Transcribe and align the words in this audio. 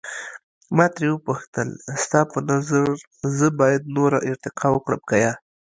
ما 0.75 0.85
ترې 0.95 1.07
وپوښتل، 1.11 1.69
ستا 2.03 2.19
په 2.31 2.39
نظر 2.51 2.85
زه 3.37 3.47
باید 3.59 3.81
نوره 3.95 4.19
ارتقا 4.29 4.67
وکړم 4.71 5.01
که 5.09 5.15
یا؟ 5.23 5.33